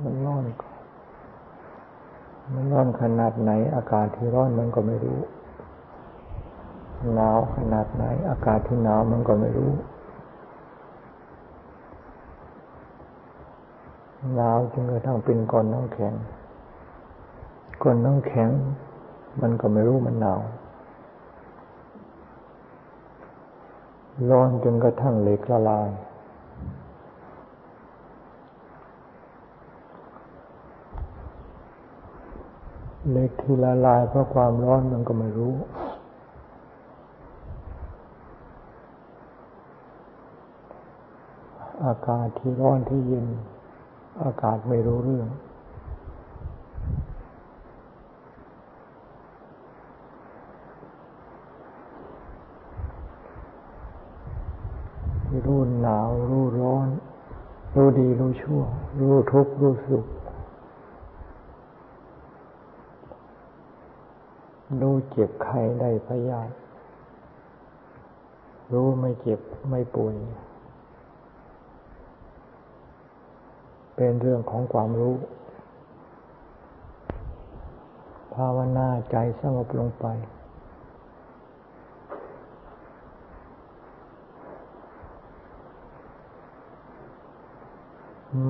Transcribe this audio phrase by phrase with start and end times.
[0.00, 0.44] มันร้อน
[2.54, 5.20] มันร้อนขนาดไหน อากาศที่ร้อนมันก็ไม่รู้
[7.14, 9.72] หนาวขนาดไหน อากาศที่หนาวมันก็ไม่รู้
[14.34, 16.14] หนาวจนกระทั่งเป็นก้อนน้ำแข็ง
[17.82, 18.50] ก้อนน้ำแข็ง
[19.40, 20.40] มันก็ไม่รู้มันหนาว
[24.30, 25.88] ร้อนจนกระทั่งเหล็กละลาย
[33.10, 35.54] เหล็กที่ละลายเพราะความร้อนมันก็ไม่รู้
[41.84, 43.26] อากาศที่ร้อนที่เย็น
[44.24, 45.28] อากาศไม่รู้เรื่อง
[55.46, 56.88] รู้หนาว รู้ร้อน
[57.74, 58.62] รู้ดีรู้ชั่ว
[58.98, 60.04] รู้ทุกข์รู้สุข
[64.80, 66.52] รู้เจ็บไข้ได้พยาธิ
[68.72, 70.14] รู้ไม่เจ็บไม่ป่วย
[73.96, 75.14] เป็นเรื่องของความรู้
[78.34, 80.06] ภาวนาใจสงบลงไป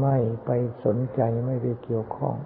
[0.01, 0.51] ไม่ไป
[0.85, 2.37] สนใจไม่ไปเกี่ยวข้อง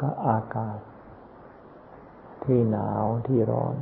[0.00, 0.78] ก็อากาศ
[2.44, 3.76] ที่หนาวที่ร้อน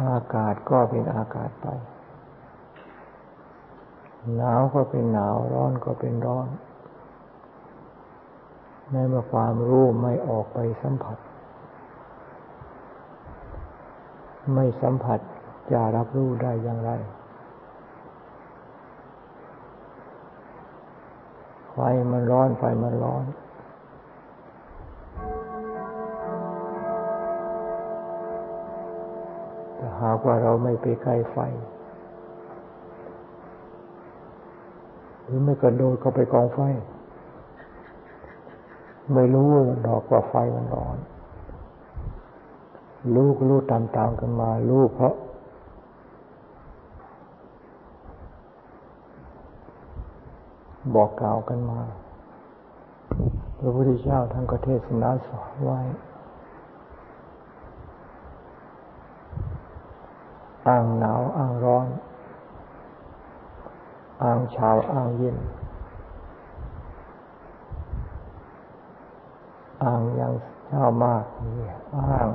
[0.00, 1.66] อากาศก็เป็นอากาศไป
[4.36, 6.48] หนาวก็เป็นหนาวร้อนก็เป็นร้อน
[8.90, 11.18] ในเมื่อความรู้ไม่ออกไปสัมผัส
[14.54, 15.20] ไม่สัมผัส
[15.72, 16.90] จะรับรู้ได้อย่างไร
[21.74, 21.80] ไฟ
[22.12, 23.24] มันร้อนไฟมันร้อน
[29.76, 31.38] แต่หากว่าเราไม่ไปใกล้ไฟ
[35.24, 36.60] หรือไม่กระโดดเข้าไปกองไฟ
[39.12, 39.48] ไม่รู้
[39.86, 40.98] ดอกว่าไฟมันร้อน
[43.14, 45.14] รู้ก็รู้ตามๆกันมารู้เพราะ
[50.94, 51.80] บอกกล่าวกันมา
[53.58, 55.80] พระพุทธเจ้าท่านก็เทศนาสอนไว้
[60.68, 61.88] อ่างหนาวอ่างร้อน
[64.22, 65.36] อ่างเช้าอ่างเย็น
[69.82, 70.32] อ่างยัง
[70.66, 72.28] เช้ามากนี่อ่าง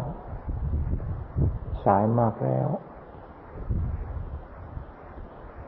[1.84, 2.70] สายมากแล้ว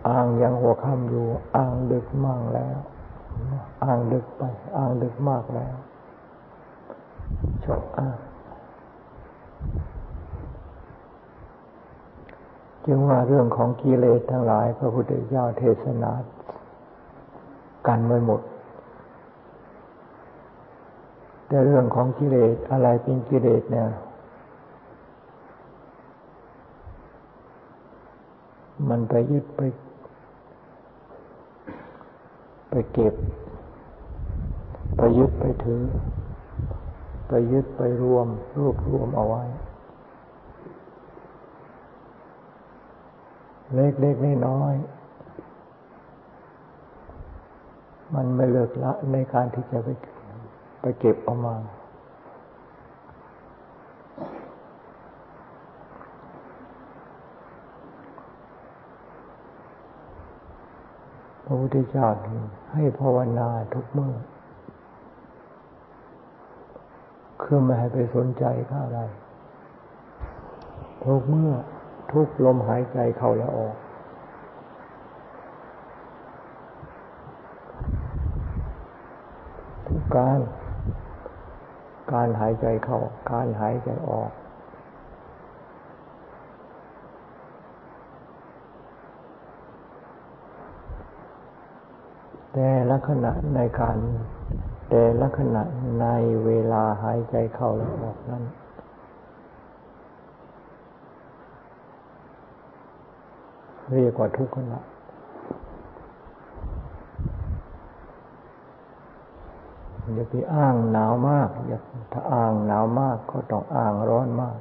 [0.07, 1.25] อ่างยังหัวค่ำอยู่
[1.55, 2.77] อ่างดึกมากแล้ว
[3.83, 4.43] อ่างดึกไป
[4.77, 5.75] อ่างดึกมากแล้ว
[7.63, 8.17] ชอบอ่าง
[12.85, 16.11] จึงว่าเรื่องของกิเลสทั้งหลาย พระพุทธเจ้าเทศนา
[17.87, 18.41] กันไว้หมด
[21.47, 23.87] แต่เรื่องของกิเลสอะไรเป็นกิเลสเนี่ย
[28.89, 29.61] มันไปยึดไป
[32.71, 33.13] ไปเก็บ
[34.95, 35.83] ไปยึดไปถือ
[37.27, 38.27] ไปยึดไปรวม
[38.57, 39.43] รวบรวมเอาไว้
[43.73, 44.15] เล็กเล็ก
[44.47, 44.73] น้อย
[48.13, 49.89] มันไม่เลิกละในการที่จะไป
[50.81, 51.55] ไปเก็บออกมา
[61.51, 62.07] ระพุทธเจ้า
[62.73, 64.13] ให้ภาวนาทุกเมื่อ
[67.41, 68.99] คือไม่ให้ไปสนใจข้าอะไร
[71.03, 71.51] ทุกเมื่อ
[72.11, 73.75] ทุกลมหายใจเข้าและออก
[79.87, 80.39] ทุกการ
[82.13, 82.99] การหายใจเข้า
[83.31, 84.31] การหายใจออก
[92.53, 93.97] แต่ละขณะในการ
[94.89, 95.63] แต่ละขณะ
[96.01, 96.05] ใน
[96.45, 98.43] เวลาหายใจเข้าและออกนั้น
[103.93, 104.79] เรียกว่าทุกขณะ
[110.15, 111.77] อย่าไปอ้างหนาวมาก อย่า
[112.11, 114.57] ถ้าอ้างหนาวมากก็ต้องอ้างร้อนมาก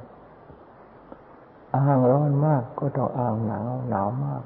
[1.75, 4.43] อ่างร้อนมากก็ต้องอ่างหนาวหนาวมาก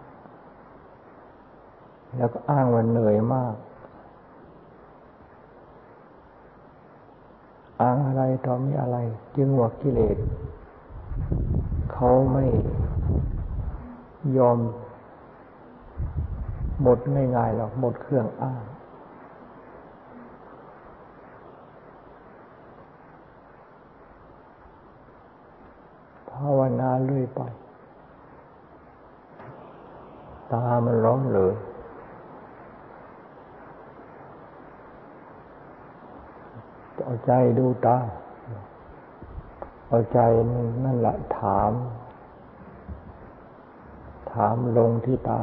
[2.18, 3.56] แล้วก็อ้างวันเหนื่อยมาก
[7.82, 8.98] อ้างอะไรต่อมีอะไร
[9.36, 10.18] จึงว่ากิเลส
[11.94, 12.46] เขาไม่
[14.38, 14.58] ยอม
[16.82, 18.64] หมดง่ายๆหรอกหมดเครื่องอ้าง
[26.30, 27.42] ภาวนาเรื่อยไป
[30.52, 31.54] ตามันร้องเลย
[37.06, 37.98] เอาใจดูตา
[39.88, 40.20] เอาใจ
[40.86, 41.72] นั่นแหละถาม
[44.32, 45.42] ถามลงที่ตา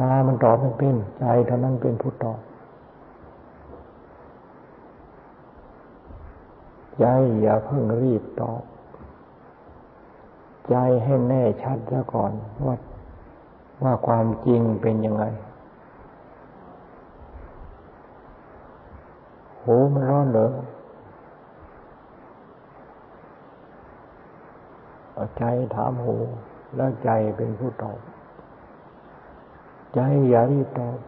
[0.00, 2.40] ตามันตอบไม่เป็น ใจเท่านั้นเป็นผู้ตอบ
[7.00, 7.06] ใจ
[7.40, 8.62] อย่าเพิ่งรีบตอบ
[10.68, 12.32] ใจให้แน่ชัดซะก่อน
[12.66, 12.76] ว่า
[13.82, 15.24] ว่าความจริงเป็นยังไง
[19.66, 20.48] หูมันร้อนเหรอ
[25.38, 26.16] ใจถามหู
[26.76, 27.98] แล้วใจเป็นผู้ตอบ
[29.94, 30.98] ใจอย่ารีบตอบ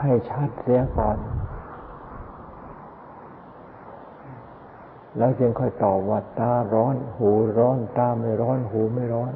[0.00, 1.18] ให้ชัดเสียก่อน
[5.18, 9.32] แล้วจึงค่อยตอบว่าตาร้อน หูร้อน ตาไม่ร้อน หูไม่ร้อน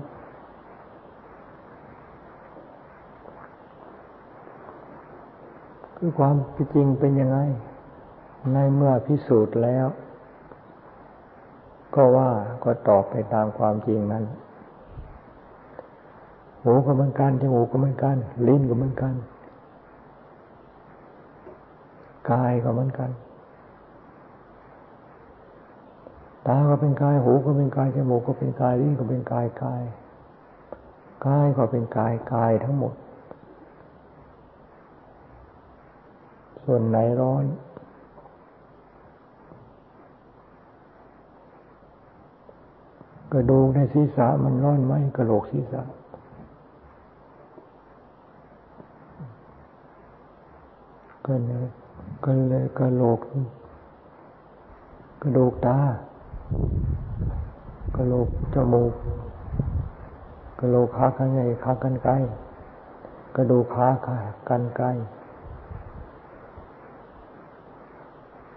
[6.02, 6.36] คือความ
[6.74, 7.38] จริงเป็นยังไง
[8.52, 9.86] ในเมื่อพิสูจน์แล้ว
[11.94, 12.30] ก็ว่า
[12.64, 14.24] ก็ตอบไปตามความจริงนั้น
[16.62, 18.16] หูก็เหมือนกันจมูกก็เหมือนกัน
[18.48, 19.14] ลิ้นก็เหมือนกัน
[22.30, 23.10] กายก็เหมือนกัน
[26.46, 29.82] ตาก็เป็นกาย หูก็เป็นกาย จมูกก็เป็นกาย ลิ้นก็เป็นกาย กาย
[31.26, 32.94] กายก็เป็นกาย กายทั้งหมด
[36.64, 37.44] ส่วนไหนร้อน
[43.32, 45.82] กระดูกในศีรษะมันร้อนไหมกระโหลกศีรษะ
[51.26, 51.66] ก็เลย
[52.24, 53.20] ก็เลยกระโหลก
[55.22, 55.78] กระดูกตา
[57.96, 58.92] กระโหลกจมูก
[60.60, 62.12] กระโหลกขากันไงขากันไกล
[63.36, 64.16] กระดูกขาขา
[64.48, 64.86] กันไกล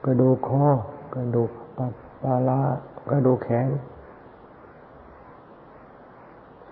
[0.05, 0.65] กระดูกคอ
[1.15, 1.85] กระดูกปา
[2.21, 2.59] ปาลา
[3.09, 3.69] กระดูกแขน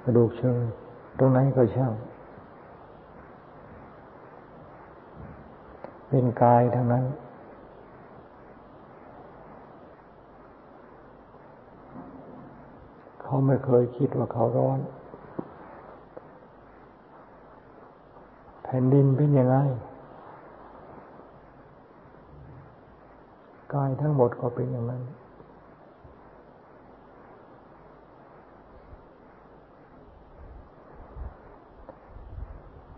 [0.03, 0.59] กระดูกเชิง
[1.17, 1.93] ตรงไหนก็ช่าง
[6.07, 7.05] เป็นกายทั้งนั้น
[13.21, 14.79] เขาไม่เคยคิดว่าเขาร้อน
[18.63, 19.57] แผ่นดินเป็นยังไง
[23.73, 25.03] กายทั้งหมดก็เป็นอย่างนั้น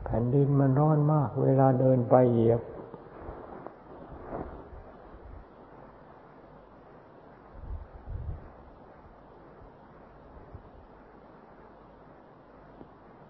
[0.04, 2.62] แผ่นดินมันร้อนมาก เวลาเดินไปเหยียบ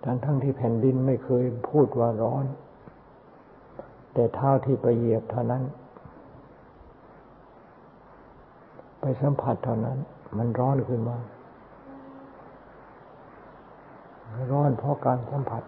[0.04, 2.46] ทั้งทั้งที่แผ่นดินไม่เคยพูดว่าร้อน
[4.14, 5.64] แต่เท่าที่ไปเหยียบเท่านั้น
[9.06, 9.98] ไปสัมผัสเท่านั้น
[10.38, 11.18] มันร้อนขึ้นมา
[14.52, 15.64] ร้อนเพราะการสัมผัส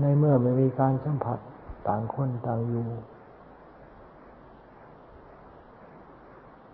[0.00, 1.38] ในเมื่อไม่มีการสัมผัส
[1.88, 2.86] ต่างคนต่างอยู่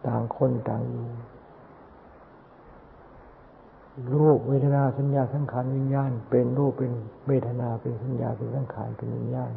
[0.06, 1.08] ต่างคนต่างอยู่
[4.12, 6.92] รูปเวทนาสัญญาสังขารวิญญาณ เป็นรูปเป็น
[7.28, 9.52] เวทนาเป็นสัญญาเป็นสังขารเป็นวิญญาณ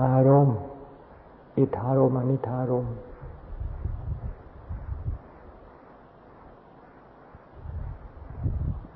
[0.00, 0.58] อารมณ์
[1.58, 2.86] อิทธารมอนิธารม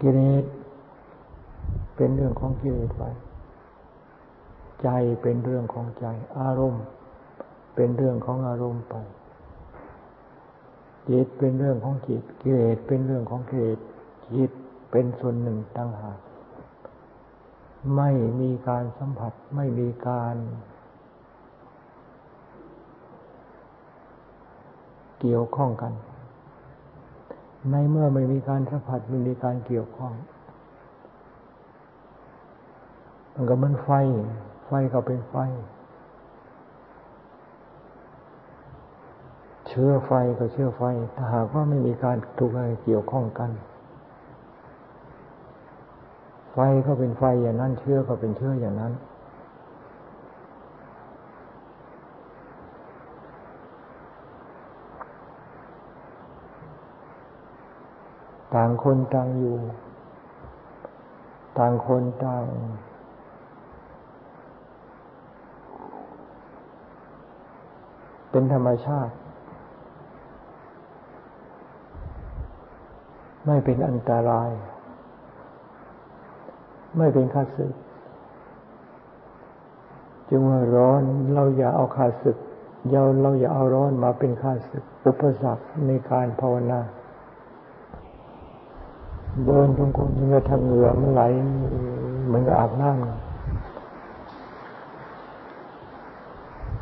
[0.00, 0.44] กิเลส
[1.96, 3.02] เป็นเรื่องของกิเลสไป
[4.82, 4.88] ใจ
[5.22, 6.06] เป็นเรื่องของใจ
[6.38, 6.82] อารมณ์
[7.74, 8.94] เป็นเรื่องของอารมณ์ไป
[11.08, 13.78] จิตเป็นเรื่องของจิตกิเลสเป็นเรื่องของกิเลส
[14.34, 14.50] จิต
[14.90, 16.18] เป็นส่วนหนึ่งต่างหาก
[17.96, 18.10] ไม่
[18.40, 20.36] มีการสัมผัสไม่มีการ
[25.20, 25.92] เกี่ยวข้องกัน
[27.70, 30.12] ในเมื่อไม่มีการสัมผัสไม่มีการเกี่ยวข้อง
[33.34, 33.90] มันก็เหมือนไฟ
[34.66, 35.34] ไฟก็เป็นไฟ
[39.76, 40.82] ชื้อไฟก็เชื้อไฟ
[41.16, 43.50] ถ้าหากว่าไม่มีการถูกอะไรเกี่ยวข้องกัน
[46.52, 48.92] ไฟก็เป็นไฟอย่างนั้น เชื้อก็เป็นเชื้ออย่างนั้น
[58.54, 59.56] ต่างคนต่างอยู่
[61.58, 62.44] ต่างคนต่าง
[68.30, 69.14] เป็นธรรมชาติ
[73.46, 74.50] ไม่เป็นอันตราย
[76.96, 77.72] ไม่เป็นข้าศึก
[80.28, 81.02] จึงว่าร้อน
[81.34, 82.36] เราอย่าเอาข้าศึก
[82.90, 86.80] เราเราอย่าเอาร้อนมาเป็นข้าศึก อุปสรรคในการภาวนา
[89.44, 91.22] เดินตรงคนยังไงทางเหงื่อมันไหล
[92.26, 93.00] เหมือนกับอาบน้ำ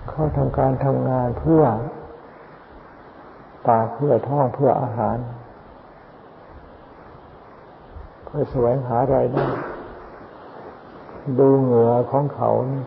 [0.09, 1.63] เขาทำการทำงานเพื่อ
[3.69, 5.17] ปากเพื่อท้องเพื่ออาหาร
[8.35, 9.47] เพื่อแสวงหารายได้
[11.39, 12.83] ดูเหงื่อของเขานี่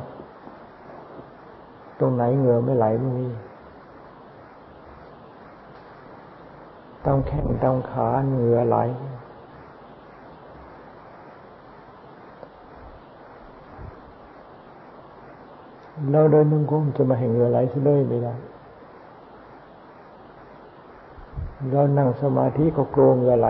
[2.00, 3.28] ตรงไหนเหงื่อไม่ไหลไม่มี
[7.06, 8.78] ต้องแข้งต้องขาเหงื่อไหล
[16.12, 18.34] เราเดินนุ่งกงจะมาแห่งเรือไหลซะเลยไม่ได้
[21.72, 23.50] เรานั่งสมาธิก็กลัวเรือไหล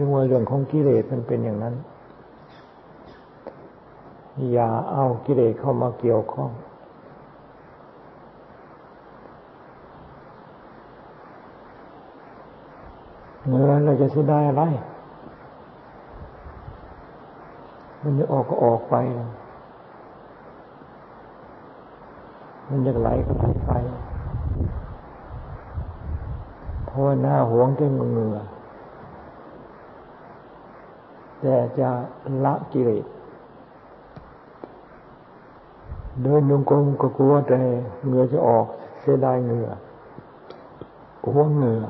[0.00, 1.74] ถึงว่าเรื่องของกิเลสมันเป็นอย่างนั้น
[4.52, 6.50] อย่าเอากิเลสเข้ามาเกี่ยวข้อง
[13.46, 14.62] เมื่อเราจะเสียดายอะไร
[18.02, 18.94] มันจะออกก็ออกไป
[22.68, 23.72] มันจะไหลก็ไหลไป
[26.86, 28.38] เพราะว่าหน้าหวงเต็มเงื่อ
[31.40, 31.88] แต่จะ
[32.44, 33.04] ละกิเลส
[36.22, 37.60] เดินยงกลมก็กลัวแต่
[38.06, 38.66] เหงื่อจะออก
[39.00, 39.68] เสียดายเหงื่อ
[41.24, 41.82] หัวเหงื่อ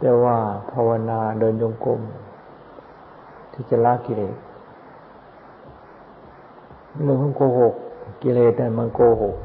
[0.00, 0.36] แต่ว่า
[0.72, 2.00] ภาวนาเดินยงกลม
[3.52, 4.36] ที่จะละกิเลส
[7.02, 7.74] เรื่องของโกหก
[8.22, 9.36] กิเลสแต่มันโกหก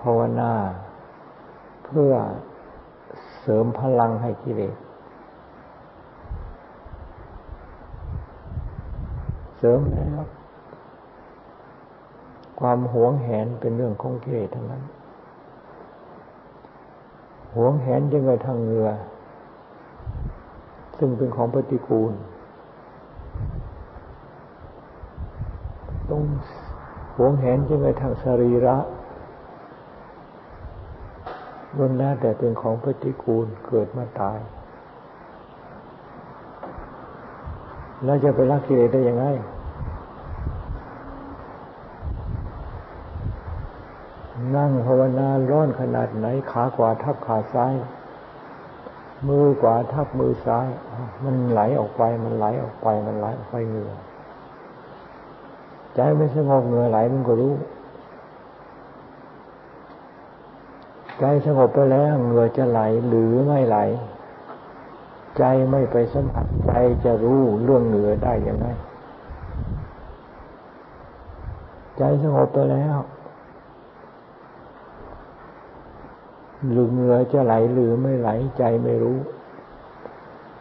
[0.00, 0.52] ภาวนา
[1.84, 2.12] เพื่อ
[3.40, 4.76] เสริมพลังให้กิเลส
[9.58, 10.24] เสริมแล้ว
[12.60, 14.82] ความหวงแหนเป็นเรื่องของกิเลสทั้งนั้น
[17.56, 18.88] หวงแหนยังไงทางเหงื่อ
[20.98, 22.12] ซึ่งเป็นของปฏิกูล
[26.10, 26.22] ต้อง
[27.16, 28.76] หวงแหนยังไงทางสรีระ
[31.76, 34.38] ล้วนแล้วแต่เป็นของปฏิกูลเกิดมาตาย
[38.04, 39.24] แล้วจะไปรักกิเลสได้ยังไง
[44.56, 47.74] นั่งภาวนาร้อนขนาดไหน ขาขวาทับขาซ้าย
[49.28, 50.68] มือขวาทับมือซ้าย
[51.24, 53.92] มันไหลออกไป มันไหลออกไป มันไหลออกไปเหงื่อ
[55.94, 57.52] ใจไม่สงบเหงื่อไหลมันก็รู้
[61.20, 63.78] ใจสงบไปแล้วเหงื่อจะไหลหรือไม่ไหล
[65.38, 66.72] ใจไม่ไปสัมผัสใจ
[67.04, 68.66] จะรู้เรื่องเหงื่อได้ยังไง
[71.98, 72.96] ใจสงบไปแล้ว
[76.70, 79.18] หรือเหงื่อจะไหลหรือไม่ไหล ใจไม่รู้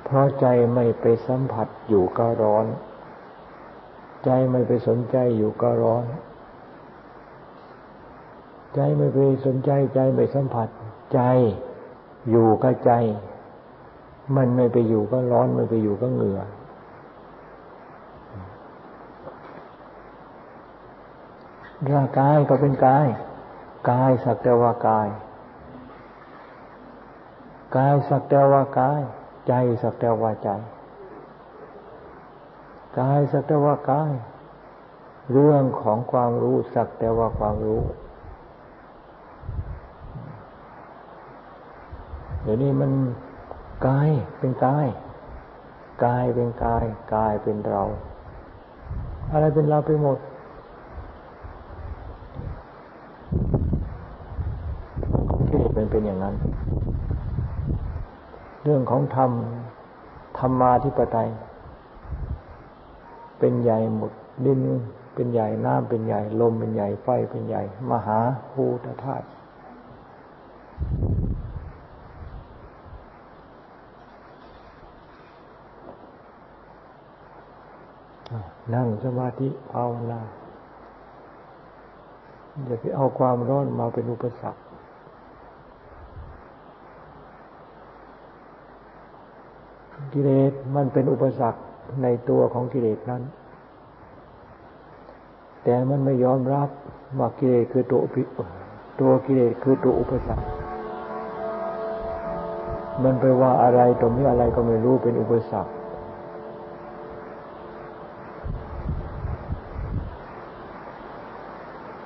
[0.03, 2.65] เพราะใจไม่ไปสัมผัสอยู่ก็ร้อน
[4.25, 6.03] ใจไม่ไปสนใจอยู่ก็ร้อน
[8.75, 10.67] ใจไม่ไปสนใจใจไม่สัมผัส
[11.13, 11.19] ใจ
[12.29, 12.91] อยู่กับใจ
[14.35, 16.41] มันไม่ไปอยู่ก็ร้อนไม่ไปอยู่ก็เหงื่อ
[21.91, 23.07] ร่างกายก็เป็นกาย
[23.89, 25.07] กายสักแต่ว่ากาย
[27.77, 29.01] กายสักแต่ว่ากาย
[29.47, 30.49] ใจสักแต่ว่าใจ
[32.99, 34.11] กายสักแต่ว่ากาย
[35.31, 37.83] เรื่องของความรู้สักแต่ว่าความรู้
[42.43, 42.91] เดี๋ยวนี้มัน
[43.87, 44.09] กาย
[44.39, 44.87] เป็นกาย
[46.05, 46.85] กายเป็นกาย
[47.15, 47.81] กายเป็นเรา
[49.31, 50.17] อะไรเป็นเราไปหมด
[55.91, 56.35] เป็นอย่างนั้น
[58.63, 59.31] เรื่องของธรรม
[60.39, 61.29] ธรรมาธิปไตย
[63.39, 64.11] เป็นใหญ่หมด
[64.45, 64.61] ดิน
[65.13, 68.19] เป็นใหญ่น้ำเป็นใหญ่ ลมเป็นใหญ่ไฟเป็นใหญ่ มหา
[68.51, 69.25] ภูตธาตุ
[78.73, 80.21] นั่งสมาธิภาวนา
[82.65, 84.61] อย่าไปเอาความร้อนมาเป็นอุปสรรค
[90.13, 91.59] กิเลสมันเป็นอุปสรรค
[92.03, 93.21] ในตัวของกิเลสนั้น
[95.63, 96.69] แต่มันไม่ยอมรับ
[97.19, 98.01] ว่ากิเลสคือตัว
[99.01, 100.45] ตัวกิเลสคือตัวอุปสรรค
[103.03, 105.71] มันไปว่าอะไรตรงนี้อะไรก็ไม่รู้เป็นอุปสรรค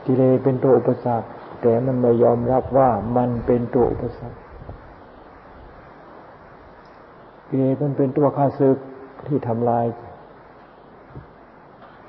[0.07, 1.27] กิเลสเป็นตัวอุปสรรค
[1.61, 4.37] แต่มันไม่ยอมรับว่ามันเป็นตัวอุปสรรค
[7.47, 8.77] กิเลสมันเป็นตัวข้าศึก
[9.27, 9.85] ที่ทำลาย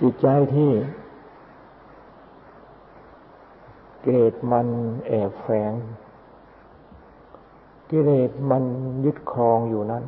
[0.01, 0.71] จิตใจที่
[4.03, 4.67] กิเลสมัน
[5.07, 5.73] แอบแฝง
[7.91, 8.63] กิเลสมัน
[9.05, 10.05] ยึดครองอยู่นั้น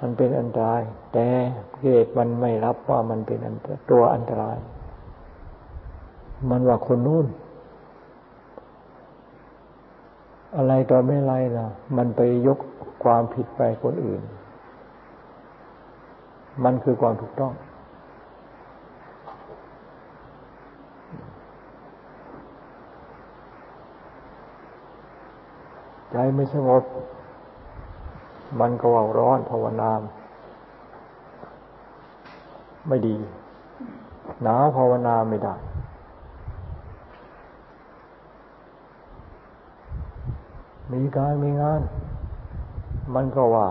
[0.00, 1.28] มันเป็นอันตราย แต่
[1.74, 3.38] กิเลสมันไม่รับว่ามันเป็น
[3.90, 4.58] ตัวอันตราย
[6.50, 7.26] มันว่าคนนู้น
[10.56, 12.58] อะไรต่อไม่ไรนะมันไปยก
[13.04, 14.22] ความผิดไปคนอื่น
[16.64, 17.52] มันคือความถูกต้อง
[26.12, 26.84] ใจไม่สงบ
[28.60, 30.00] มันก็ว่าร้อนภาวนาม
[32.88, 33.16] ไม่ดี
[34.42, 35.54] หนาวภาวนาไม่ได้
[40.92, 41.80] มีการมีงาน
[43.14, 43.68] มันก็ว่า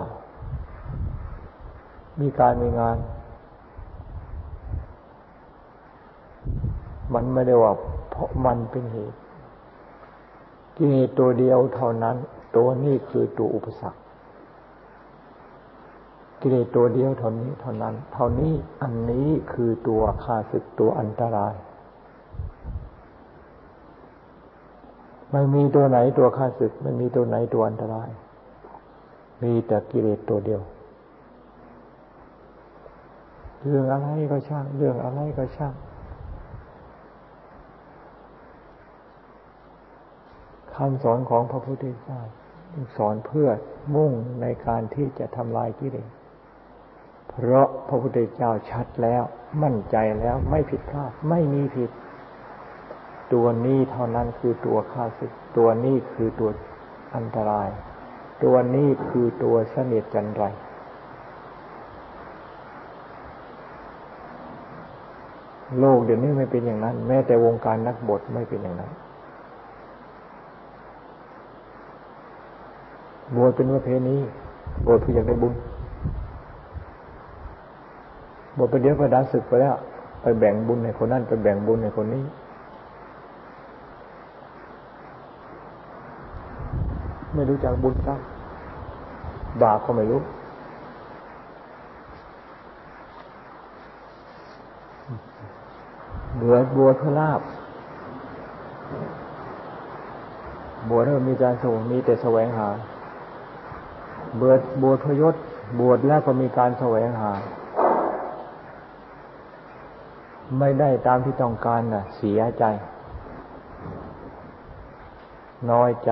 [2.20, 2.98] มีการมีงาน
[7.14, 7.74] มันไม่ได้ว่า
[8.10, 9.18] เพราะมันเป็นเหตุ
[10.78, 12.16] กิเลสตัวเดียวเท่านั้น
[12.56, 14.00] ตัวนี้คือตัวอุปสรรค
[16.42, 21.54] กิเลสตัวเดียวเท่านี้ เท่านั้น เท่านี้อันนี้คือตัวข้าศึกตัวอันตราย
[25.32, 28.10] ไม่มีตัวไหนตัวข้าศึกไม่มีตัวไหนตัวอันตราย
[29.44, 30.62] มีแต่กิเลสตัวเดียว
[33.64, 35.74] เรื่องอะไรก็ช่าง เรื่องอะไรก็ช่าง
[40.76, 42.20] คำสอนของพระพุทธเจ้า
[42.98, 43.50] สอนเพื่อ
[43.96, 44.12] มุ่ง
[44.42, 46.10] ในการที่จะทำลายกิเลส
[47.30, 49.24] เพราะพระพุทธเจ้าชัดแล้ว
[49.64, 51.90] มั่นใจแล้วไม่ผิดพลาดไม่มีผิด
[53.34, 56.50] ตัวนี้เท่านั้นคือตัวข้าศึก ตัวนี้คือตัว
[57.16, 57.70] อันตราย
[58.44, 60.44] ตัวนี้คือตัวเสนียดจันไร
[65.80, 68.92] โลกเดี๋ยวนี้ไม่เป็นอย่างนั้น แม้แต่วงการนักบทไม่เป็นอย่างนั้น
[73.36, 74.18] บวชเป็นประเพณี
[74.86, 75.54] บวชเพื่ออยากได้บุญ
[78.58, 79.76] บวชไปเดี๋ยวไปดาศึกไปแล้ว
[80.22, 82.24] ไปแบ่งบุญในคนนั้นไปแบ่งบุญในคนนี้
[87.38, 88.20] ไม่รู้จักบุญครับ
[89.62, 90.22] บาปก็ไม่รู้
[96.42, 97.42] บวชบวชเพื่อลาบ
[100.90, 102.70] บวชแล้วมีการสวมีแต่แสวงหา
[104.38, 105.36] เบวชบวชพยศ
[105.80, 107.32] บวชแล้วก็มีการแสวงหา
[110.60, 112.64] ไม่ได้ตามที่ต้องการน่ะ เสียใจ
[115.72, 116.12] น้อยใจ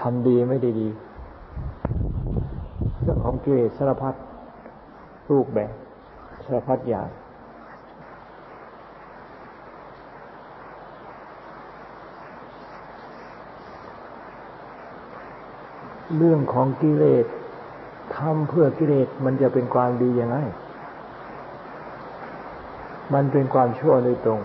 [0.00, 0.88] ทำดีไม่ได้ดี
[3.02, 4.14] เรื่องของกิเลสสารพัด
[5.30, 5.72] รูปแบบ
[6.44, 7.08] สารพัดอย่าง
[16.16, 17.26] เรื่องของกิเลส
[18.16, 20.36] ทำเพื่อกิเลสมันจะเป็นความดียังไง
[23.14, 24.40] มันเป็นความชั่วโดยตรง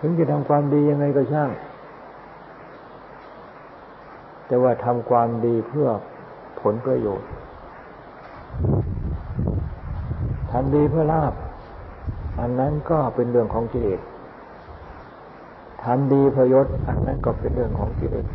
[0.00, 1.50] ถึงจะทำความดียังไงก็ช่าง
[4.46, 5.88] แต่ว่าทำความดีเพื่อ
[6.60, 7.28] ผลประโยชน์
[10.50, 11.34] ทำดีเพื่อลาบ
[12.40, 14.00] อันนั้นก็เป็นเรื่องของกิเลส
[15.84, 18.26] ทำดีเพื่อยศ อันนั้นก็เป็นเรื่องของกิเลส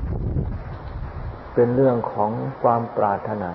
[1.54, 3.52] เป็นเรื่องของความปรารถนา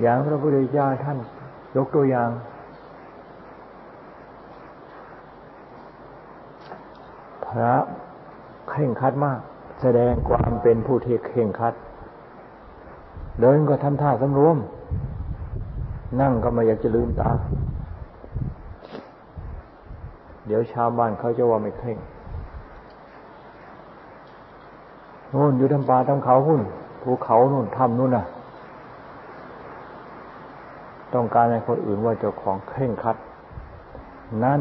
[0.00, 1.18] อย่างพระพุทธเจ้าท่าน
[1.76, 2.28] ยกตัวอย่าง
[7.50, 7.74] พระ
[8.70, 9.38] เข่งคัดมาก
[9.80, 11.74] แสดงความเป็นผู้ที่เข่งคัด
[13.40, 14.56] เดินก็ทำท่าสำรวม
[16.20, 17.30] นั่งก็ไม่อยากจะลืมตา
[20.46, 21.98] เดี๋ยวชาวบ้านเขาจะว่าไม่เข่ง
[25.32, 26.62] นู่นอยู่ทำป่าทำเขาหุ่น
[27.02, 28.24] ภูเขานู่นทำนู่นน่ะ
[31.14, 33.16] ต้องการให้คนอื่นว่าเจ้าของเข่งคัด
[34.44, 34.60] นั่น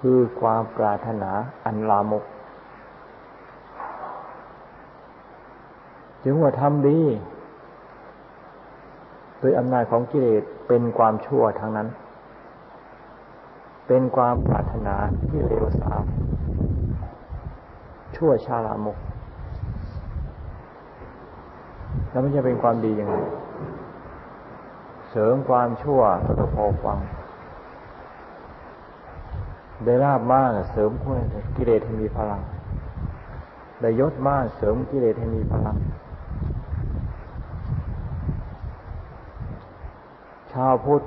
[0.00, 1.30] คือความปรารถนา
[1.64, 2.24] อันลามก
[6.24, 7.00] จึงว่าทำดี
[9.38, 11.88] โดยอำนาจของกิเลสเป็นความชั่วทางนั้น
[13.86, 14.94] เป็นความปรารถนา
[15.26, 16.04] ที่เลวทราม
[18.16, 18.98] ชั่วชาลามก
[22.10, 23.16] แล้วมันจะเป็นความดียังไง
[25.10, 26.00] เสริมความชั่ว
[26.38, 26.98] ก็พอฟัง
[29.84, 30.90] ได้ลาบมากเสริม
[31.56, 32.40] กิเลสให้มีพลัง
[33.80, 35.76] ได้ยศมากเสริมกิเลสให้มีพลัง
[40.52, 41.02] ชาวพุทธ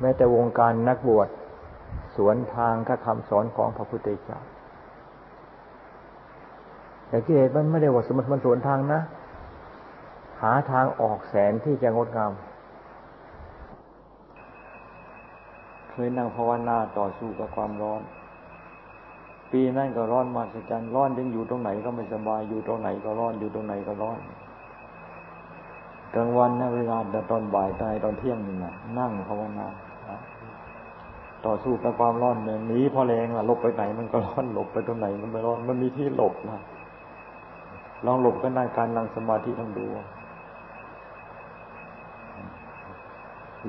[0.00, 1.28] แม้แต่วงการนักบวช
[2.16, 4.40] สวนทางกับคำสอนของพระพุทธเจ้า
[7.08, 9.00] แต่กิเลสมันไม่ได้ว่าสมมติมันสวนทางนะ
[10.42, 12.32] หาทางออกแสนที่จะงดงาม
[15.87, 18.02] เค ยนั่งภาวนาต่อสู้กับความร้อน
[19.52, 24.18] ปีนั้นก็ร้อนมาสักจันร้อนยังอยู่ตรงไหนก็ไม่สบายอยู่ตรงไหนก็ร้อนอยู่ตรงไหนก็ร้อน
[26.14, 26.96] กลางวันนะเวลา
[27.30, 29.66] ตอนบ่ายตายตอนเที่ยงนี่นะนั่งภาวนา
[31.46, 36.60] ต่อสู้กับความร้อนเนี่ยหนีพอแรงล่ะหลบไปไหนมันก็ร้อนหลบไปตรงไหนมันไม่ร้อนมันมีที่หลบนะ
[38.06, 39.86] ลองหลบก็นั่งการนั่งสมาธิต้งดู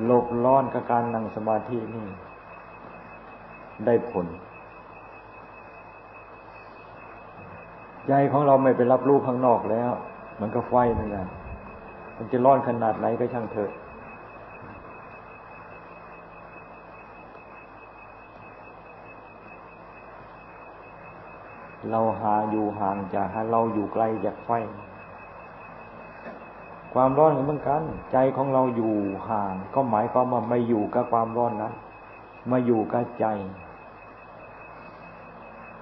[0.06, 2.06] หลบร้อนกับการนั่งสมาธินี่
[3.86, 4.28] ได้ผล
[8.08, 9.92] ใจของเราไม่ไปรับรู้ข้างนอกแล้ว
[10.42, 11.28] มันก็ไฟนั่นแหละ
[12.18, 13.72] มันจะร้อนขนาดไหนก็ช่างเถอะ
[21.92, 24.52] เราหาอยู่ห่างจากเราอยู่ไกลจากไฟ
[26.94, 28.94] ความร้อนเหมือนกัน ใจของเราอยู่
[29.30, 31.74] ห่าง ก็หมายความว่าไม่อยู่กับความร้อนนั้น
[32.52, 33.26] มาอยู่กับใจ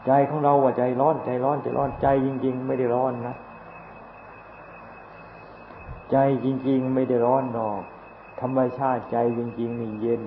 [0.06, 3.36] ใจของเราว่าใจร้อนใจร้อนใจร้อนใจจริง ๆ ไม่ได้ร้อนนะ
[6.12, 7.82] ใจจริง ๆ ไม่ได้ร้อนดอก
[8.42, 10.24] ธรรมชาติใจจริง ๆ นี่เย็น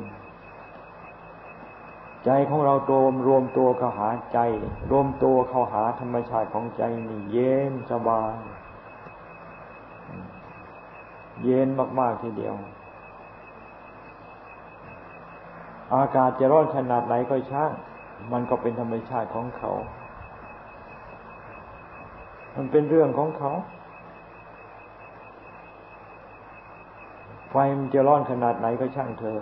[2.25, 4.39] ใจของเราโตมรวมตัวเข้าหาใจ
[4.91, 8.35] รวมตัวเข้าหาธรรมชาติของใจนี่เย็นสบาย
[11.45, 11.69] เย็น
[12.01, 12.55] มากๆทีเดียว
[15.95, 17.73] อากาศจะร้อนขนาดไหนก็ช่าง
[18.33, 19.71] มันก็เป็นธรรมชาติของเขา
[22.57, 23.53] มันเป็นเรื่องของเขา
[27.51, 29.39] ไฟมันจะร้อนขนาดไหนก็ช่างเธอ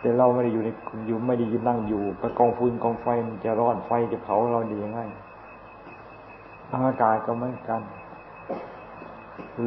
[0.00, 0.68] แต่เราไม่ได้อยู่ใน
[1.06, 5.00] อยู่ไม่ได้ยินนั่งอยู่กับกองฟืนกองไฟมันจะร้อนไฟจะเผาเราดียังไง
[6.72, 7.82] อากาศก็เหมือนกัน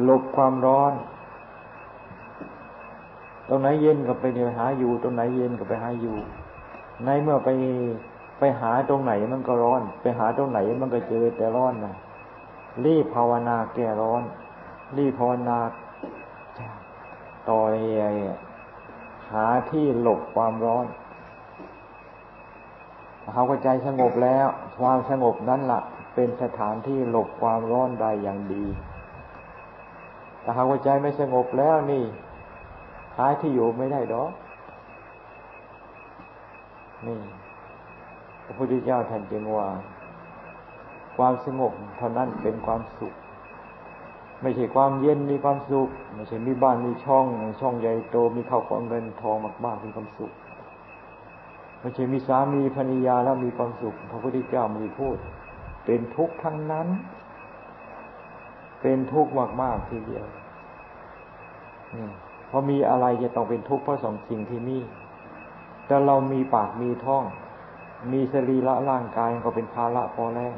[0.02, 0.92] หลบความร้อน
[3.48, 4.24] ตรงไหนเย็นก็ไป
[4.58, 6.16] หาอยู่ ตรงไหนเย็นก็ไปหาอยู่
[7.04, 7.48] ในเมื่อไป
[8.38, 11.94] ไปหาตรงไหนมันก็ร้อน ไปหาตรงไหนมันก็เจอแต่ร้อนนะ
[12.84, 14.22] รีบภาวนาแก้ร้อน
[14.96, 15.58] รีบภาวนา
[17.50, 17.74] ต่อย
[19.32, 20.86] หาที่หลบความร้อน
[23.32, 24.46] เขาก็ใจสงบแล้ว
[24.78, 25.80] ความสงบนั้นละ่ะ
[26.14, 28.64] เป็นสถานที่หลบความร้อนได้อย่างดี
[30.40, 32.04] แต่หากว่าใจไม่สงบแล้วนี่
[33.18, 34.30] หายที่อยู่ไม่ได้ดอก
[37.06, 37.18] นี่
[38.44, 39.68] พระพุทธเจ้าท่านจึงว่า
[41.16, 43.14] ความสงบเท่านั้นเป็นความสุข
[44.42, 47.26] ไม่ใช่ความเย็นมีความสุข ไม่ใช่มีบ้านมีช่อง
[47.60, 50.32] ช่องใหญ่โตมีข้าวของเงินทองมากๆมีความสุข
[51.80, 55.18] ไม่ใช่มีสามีภรรยาแล้วมีความสุข พระพุทธเจ้ามีพูด
[55.84, 56.88] เป็นทุกข์ทั้งนั้น
[58.82, 59.30] เป็นทุกข์
[59.62, 60.26] มากๆทีเดียว
[62.46, 64.78] เพราะมีอะไรจะต้องเป็นทุกข์เพราะสองสิ่งที่มี
[65.86, 67.24] แต่เรามีปากมีท้อง
[68.12, 70.54] มีสรีระร่างกายก็เป็นภาระพอแล้ว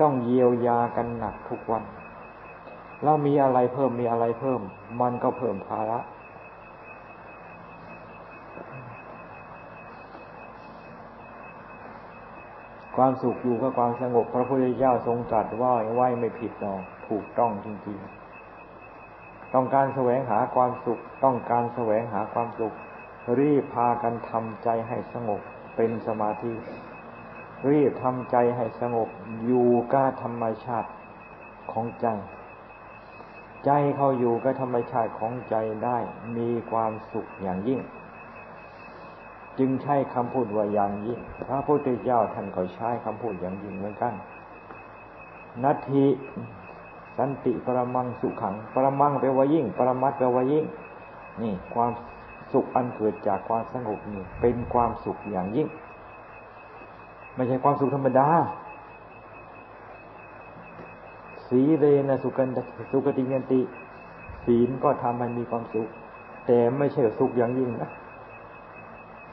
[0.00, 1.82] ต้องเยียวยากันหนักทุกวัน
[3.02, 4.60] แล้วมีอะไรเพิ่มมีอะไรเพิ่ม
[5.00, 5.98] มันก็เพิ่มภาระ
[12.96, 22.74] ความสุขอยู่กับความสงบ พระพุทธเจ้าทรงตรัสว่าไว้ไม่ผิดหรอกถูกต้องจริงๆ ต้องการแสวงหาความสุข ต้องการแสวงหาความสุข
[23.38, 25.40] รีบพากันทำใจให้สงบ
[25.76, 26.52] เป็นสมาธิ
[27.70, 29.08] รีบทำใจให้สงบ
[29.44, 30.90] อยู่กับธรรมชาติ
[31.72, 32.06] ของใจ
[33.64, 35.98] ใจเขาอยู่กับธรรมชาติของใจได้
[36.36, 37.80] มีความสุขอย่างยิ่ง
[39.58, 44.14] จึงใช้คำพูดว่าอย่างยิ่ง พระพุทธเจ้าท่านก็ใช้คำพูดอย่างยิ่งเหมือนกัน
[45.64, 46.04] นาที
[47.18, 50.64] สันติปรมังสุขัง ปรมังแปลว่ายิ่ง ปรมัตแปลว่ายิ่ง
[51.42, 51.92] นี่ความ
[52.52, 55.68] สุขอันเกิดจากความสงบนี่เป็นความสุขอย่างยิ่ง
[57.34, 58.28] ไม่ใช่ความสุขธรรมดา
[61.48, 62.48] สีเรนะสุกัน
[62.90, 63.60] สุกติเนติ
[64.44, 65.88] ศีลก็ทำให้มีความสุข
[66.46, 67.90] แต่ไม่ใช่สุขอย่างยิ่งนะ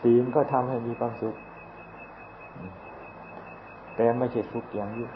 [0.02, 1.36] ศีลก็ทำให้มีความสุข
[3.96, 5.12] แต่ไม่ใช่สุขอย่างยิ่ง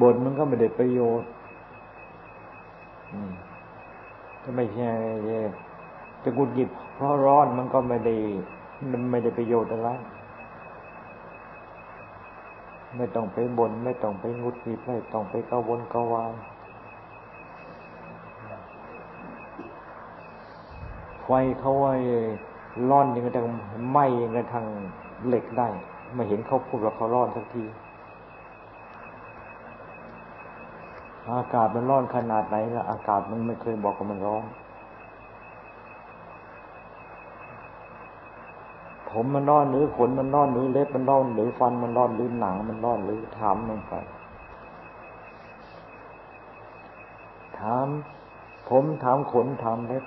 [0.00, 1.30] บทมันก็ไม่ได้ประโยชน์
[4.42, 4.92] ก็ไม่ใช่
[6.22, 8.14] จะกุดหยิบเพราะร้อนมันก็ไม่ได้
[8.92, 9.88] มันไม่ได้ประโยชน์อะไร
[12.96, 16.32] ไม่ต้องไปบน่นไม่ต้องไปงุดหงิดไม่ต้องไปกังวลกังวาย
[21.24, 21.94] ไฟเขาไว้
[22.90, 23.46] ร้อนยังกระทั่ง
[23.90, 24.66] ไหม้ยังกระทั่ง
[25.26, 25.68] เหล็กได้
[26.14, 27.64] ไม่เห็นเขาพูดว่าเขาร้อนสักที
[31.30, 34.44] อากาศมันร้อนขนาดไหนนะอากาศมันไม่เคยบอกว่ามันร้อน
[39.10, 43.94] ผมมันร้อนหรือขนมันร้อนหรือเล็บมันร้อนหรือฟันมันร้อนหรือหนังมันร้อนหรือถามมันไป
[47.58, 47.86] ถาม
[48.68, 50.04] ผมถามขนถามเล็บ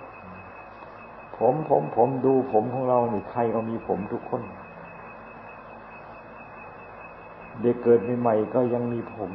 [1.37, 4.41] ผมผมผมดูผมของเรานี่ใครก็มีผมทุกคน
[7.61, 9.31] เด็กเกิดใหม่ๆก็ยังมีผม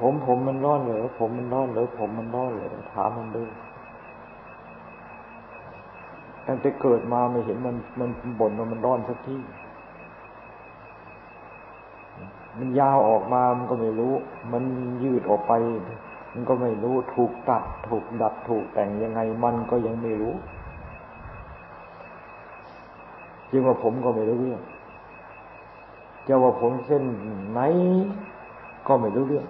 [0.00, 3.42] ผมผมมันร้อนเหรอผมมันร้อนเหรอผมมันร้อนเหรอถามมันดู
[6.46, 9.40] ตั้งแต่เกิดมาไม่เห็นมันมันบ่นว่ามันร้อนสักที่
[12.58, 14.12] มันยาวออกมา มันก็ไม่รู้
[14.52, 14.62] มัน
[15.02, 15.52] ยืดออกไป
[16.34, 20.34] มันก็ไม่รู้ ถูกตัด ถูกดัด ถูกแต่งยังไง มันก็ยังไม่รู้
[23.50, 24.60] จริงว่าผมก็ไม่รู้เรื่อง
[26.28, 27.04] จะว่าผมเส้น
[27.50, 27.60] ไหน
[28.86, 29.46] ก็ไม่รู้เรื่อง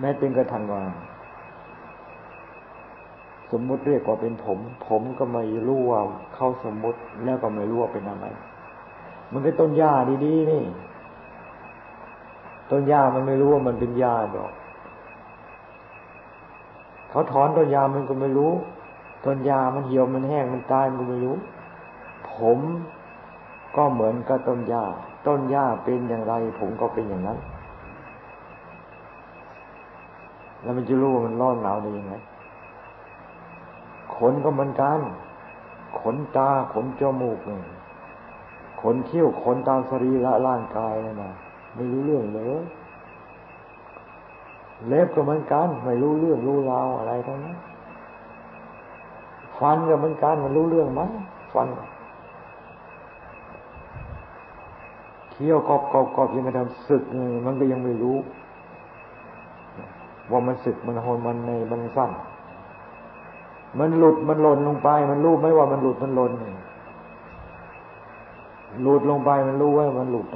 [0.00, 0.82] แม้เป็นกระทั่งว่า
[3.50, 4.58] สมมุติเรียกว่าเป็นผม
[4.88, 6.00] ผมก็ไม่รู้ว่า
[6.34, 8.26] เข้าสมมุติแล้วก็ไม่รู้ว่าเป็นอะไร
[9.32, 9.92] มันเป็นต้นหญ้า
[10.24, 10.64] ดีๆนี่
[12.70, 14.52] ต้นหญ้ามันไม่รู้ว่ามันเป็นหญ้าดอก
[17.10, 18.52] เขาถอนต้นหญ้ามันก็ไม่รู้
[19.24, 21.36] ต้นหญ้ามันเหี่ยวมันแห้งมันตายมันก็ไม่รู้
[22.34, 22.58] ผม
[23.76, 24.84] ก็เหมือนกับต้นหญ้า
[25.26, 27.38] ต้นหญ้าเป็นอย่างไร ผมก็เป็นอย่างนั้น
[30.62, 32.14] แล้วมันจะรู้ว่ามันร้อนหนาวได้ยังไง
[34.16, 35.00] ขนก็เหมือนกัน
[36.00, 37.62] ขนตาขนจมูกเนี่ย
[38.80, 41.32] ขนเขี้ยวขนตามสรีระร่างกายนะ
[41.74, 42.62] ไม่รู้เรื่องเลย
[44.86, 47.56] เล็บก็เหมือนกัน ไม่รู้เรื่องรู้ราวอะไรทั้งนั้น
[49.58, 51.00] ฟันก็เหมือนกันมันรู้เรื่องไหม
[51.52, 51.68] ฟัน
[55.30, 57.02] เคี้ยวกรอบกรอบกรอบยังไงทำศึก
[57.46, 58.16] มันก็ยังไม่รู้
[60.30, 62.10] ว่ามันสึกมันโหนมันในมันสั้น
[63.78, 66.32] มันหลุดมันหล่นลงไป มันรู้ไหมว่ามันหลุดมันหล่น
[68.82, 70.26] หลุดลงไปมันรู้ว่ามันหลุด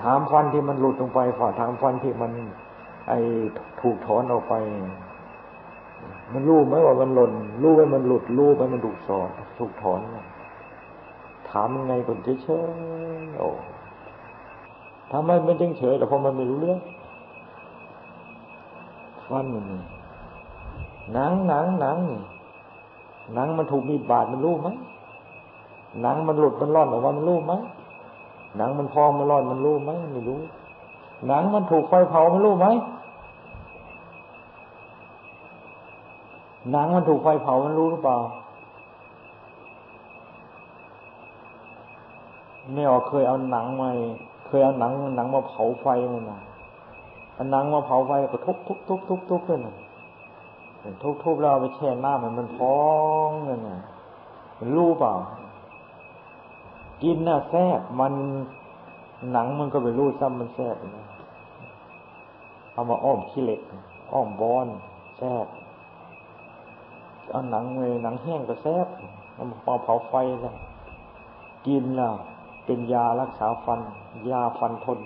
[0.00, 2.30] ถามฟันที่มันหลุดลงไปฝ่าถามฟันที่มัน
[3.08, 3.12] ไอ
[3.80, 4.54] ถูกถอนออกไป
[6.32, 10.00] มันรู้ไหมว่ามันหล่นรู้ไหมมันหลุดรู้ไหมมันถูกสอนถูกถอน
[11.50, 13.48] ถามยังไงคนเฉยๆโอ้
[15.12, 16.78] ทำไมมันจึงเฉยแต่พอมันไม่รู้เรื่อง
[19.28, 19.44] ฟัน
[21.12, 21.98] หนังหนังหนัง
[23.34, 24.68] หนังมันถูกมีดบาดมันรู้ไหม
[26.00, 27.52] หนังมันหลุดมันร่อนออกมามันรู้ไหม
[28.56, 30.40] หนังมันพองมันร่อนมันรู้ไหมไม่รู้
[31.26, 32.66] หนังมันถูกไฟเผามันรู้ไหม
[36.70, 38.18] หนังมันถูกไฟเผามันรู้หรือเปล่า
[42.74, 43.88] ไม่ออกเคยเอาหนังมา
[44.46, 46.40] เคยเอาหนังหนังมาเผาไฟมันนะ
[47.36, 49.60] อันนังมาเผาไฟก็ทุบทุบทุบทุบทุบขึ้น
[51.02, 52.76] ทุบทุบแล้วไปแช่น้ำมันมันพอ
[53.26, 53.60] งเงี้ย
[54.58, 55.12] มันรู้เปล่า
[57.02, 58.12] กินน่ะแซ่บมัน
[59.32, 60.76] หนังมันก็ไปรู้ซ้ำมันแซ่บ
[62.72, 63.60] เอามาอ้อมขี้เหล็ก
[64.12, 64.66] อ้อมบอน
[65.16, 65.46] แซ่บ
[67.30, 68.88] เอาหนังเลยหนังแห้งก็แซ่บ
[69.34, 70.54] เอามาเผาไฟแล้ว
[71.66, 72.14] กินแล้ว
[72.64, 73.80] เป็นยารักษาฟัน
[74.30, 74.98] ยาฟันทน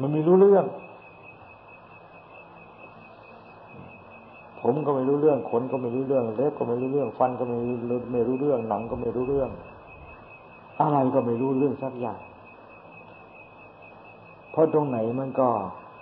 [0.00, 0.66] มันไม่รู้เรื่อง
[4.62, 9.50] ผมก็ไม่รู้เรื่องขนก็ไม่รู้เรื่องเล็บก็ไม่รู้เรื่อง ฟันก็ไม่รู้ไม่รู้เรื่องหนังก็ไม่รู้เรื่อง
[10.80, 12.20] อะไรก็ไม่รู้เรื่องสักอย่าง
[14.52, 15.48] เพราะตรงไหนมันก็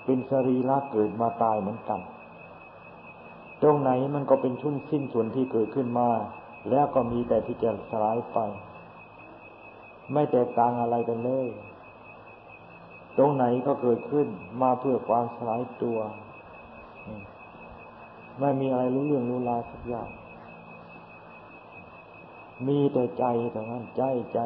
[0.04, 2.00] เป็นสรีระเกิดมาตายเหมือนกัน
[3.62, 6.08] ตรงไหนมันก็เป็นชุ่นสิ้นส่วนที่เกิดขึ้นมา
[6.70, 8.38] แล้วก็มีแต่ที่จะสลายไป
[10.12, 11.48] ไม่แตกต่างอะไรกันเลย
[13.16, 14.26] ตรงไหนก็เกิดขึ้น
[14.62, 15.98] มาเพื่อความสลายตัว
[18.40, 20.08] ไม่มีอะไรรู้เรื่องรู้ราวสักอย่าง
[22.66, 24.02] มีแต่ใจแต่นั้นใจ
[24.34, 24.40] ใจ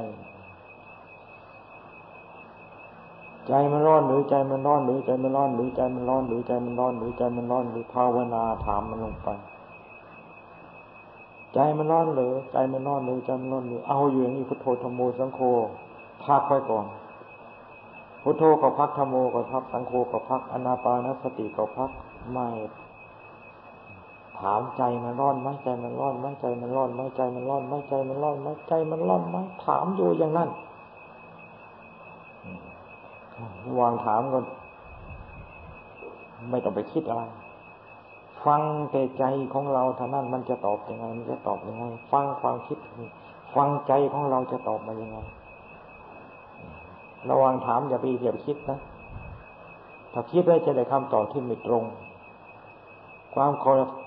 [3.48, 9.28] ใจมันร้อนหรือใจมันร้อนหรือใจมันร้อนหรือใจมันร้อนหรือใจมันร้อนหรือใจมันร้อนหรือภาวนาถามมันลงไป
[11.54, 15.40] ใจมันร้อนหรือใจมันร้อนหรือใจมันร้อนหรือเอาอยู่อย่างนี้พุทโธธรรมโมสังโฆ
[16.24, 16.86] พักไว้ก่อน
[18.22, 21.90] พุทโธก็พักธรรมโมก็พักสังโฆก็พักอนาปานสติก็พัก
[22.32, 22.48] ไม่
[24.42, 30.48] ถามใจมันร้อนไหมใจมันร้อนไหมใจมันร้อนไหมใจมันร้อนไหมใจมันร้อนไหมใจมันร้อนไหมถามอยู่อย่างนั้น
[33.80, 34.44] วางถามก่อน
[36.50, 37.22] ไม่ต้องไปคิดอะไร
[38.44, 42.78] ฟังแต่ใจของเราเท่านั้นมันจะตอบยังไง มันจะตอบยังไง ฟังความคิด
[43.54, 45.18] ฟังใจของเราจะตอบมายังไง
[47.30, 48.78] ระวังถามอย่าไปเหยียบคิดนะ
[50.12, 51.84] ถ้าคิดได้จะได้คำตอบที่ไม่ตรง
[53.34, 53.52] ความ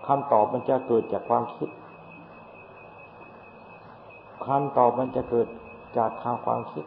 [0.08, 1.70] คำตอบมันจะเกิดจากความคิด
[4.46, 5.48] คำตอบมันจะเกิด
[5.98, 6.12] จาก
[6.46, 6.86] ความคิด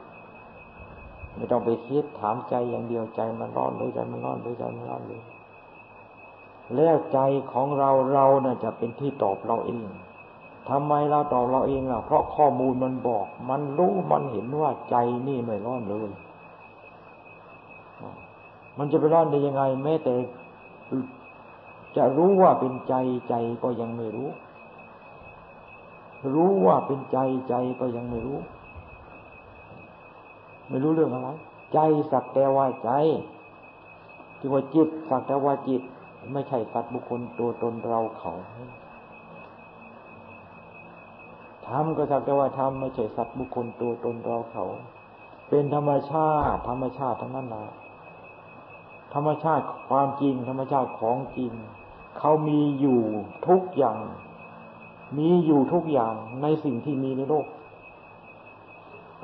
[1.35, 5.23] ไม่ต้องไปคิดถามใจอย่างเดียวใจมันร้อนหรือใจมันร้อนหรือใจมันร้อนหรือ
[6.77, 7.19] แล้วใจ
[7.53, 9.79] ของเราเราน่ยจะเป็นที่ตอบเราเอง
[10.69, 14.97] ทำไมเราตอบเราเองล่ะ เพราะข้อมูลมันบอก มันรู้มันเห็นว่าใจ
[15.29, 16.11] นี่ไม่ร้อนเลย
[18.79, 20.13] มันจะไปร้อนได้ยังไงแม้แต่
[21.99, 22.95] จะรู้ว่าเป็นใจ
[23.29, 24.29] ใจก็ยังไม่รู้
[26.35, 28.39] รู้ว่าเป็นใจใจก็ยังไม่รู้
[30.69, 31.29] ไม่รู้เรื่องอะไร
[31.75, 31.79] ใจ
[32.13, 32.91] สักแต่ว่าใจ
[34.39, 35.83] ที่ว่าจิตสักแต่ว่าจิต
[36.33, 38.33] ไม่ใช่สัตว์บุคคลตัวตนเราเขา
[41.67, 44.65] ทำก็สักแต่ว่าทำไม่ใช่สัตว์บุคคลตัวตนเราเขา
[45.49, 47.65] เป็นธรรมชาติ ธรรมชาติทั้งนั้นนะ
[49.15, 51.53] ธรรมชาติความจริง ธรรมชาติของจริง
[52.19, 53.01] เขามีอยู่
[53.49, 54.01] ทุกอย่าง
[55.19, 57.47] มีอยู่ทุกอย่างในสิ่งที่มีในโลก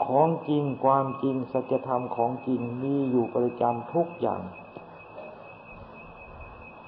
[0.05, 4.43] ของจริงความจริงสัจธรรมของจริงมีอยู่ประจำทุกอย่าง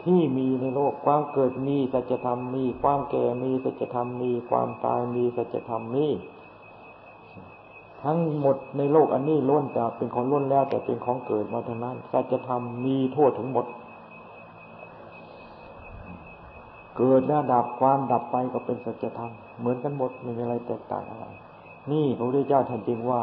[0.03, 6.07] ที่มีในโลกความเกิดมีสัจธรรมมีความแก่มีสัจธรรมมีความตายมีสัจธรรมมี
[8.03, 13.67] ทั้งหมดในโลกอันนี้ล้วนแต่เป็นของล้วนแล้วแต่เป็นของเกิดมาทั้งนั้นสัจธรรมมีทั่วถึงหมด
[16.97, 21.25] เกิดแล้วดับความดับไปก็เป็นสัจธรรมเหมือนกันหมดไม่มีอะไรแตกต่างอะไร
[21.93, 23.23] นี่พระพุทธเจ้าท่านจึงว่า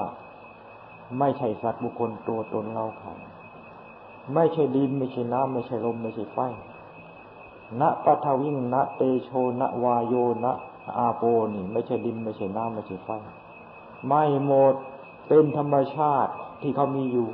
[1.19, 3.13] ไม่ใช่สัตว์บุคคลตัวตนเราเขา
[4.33, 6.38] ไม่ใช่ดินไม่ใช่น้ำไม่ใช่ลมไม่ใช่ไฟ
[7.81, 10.45] ณปัทวิงณเตโชณวายโยณ
[10.97, 13.09] อาโปนี่ ไม่ใช่ดินไม่ใช่น้ำไม่ใช่ไฟ
[14.07, 14.73] ไม่หมด
[15.27, 16.31] เป็นธรรมชาติ
[16.62, 17.27] ที่เขามีอยู่